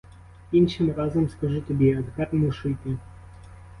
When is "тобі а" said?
1.61-2.03